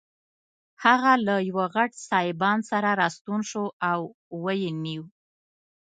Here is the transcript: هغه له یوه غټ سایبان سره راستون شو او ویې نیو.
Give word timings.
هغه 0.83 1.11
له 1.27 1.35
یوه 1.49 1.65
غټ 1.75 1.91
سایبان 2.09 2.59
سره 2.71 2.89
راستون 3.01 3.39
شو 3.51 3.65
او 3.91 3.99
ویې 4.43 4.71
نیو. 4.83 5.03